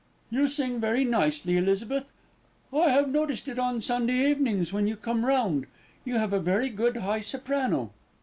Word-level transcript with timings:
"You 0.31 0.47
sing 0.47 0.79
very 0.79 1.05
nicely, 1.05 1.57
Elizabeth. 1.57 2.11
I 2.73 2.89
have 2.89 3.09
noticed 3.09 3.47
it 3.47 3.59
on 3.59 3.81
Sunday 3.81 4.31
evenings 4.31 4.73
when 4.73 4.87
you 4.87 4.95
come 4.95 5.27
round. 5.27 5.67
You 6.05 6.17
have 6.17 6.33
a 6.33 6.39
very 6.39 6.69
good 6.69 6.97
high 6.97 7.21
soprano." 7.21 7.91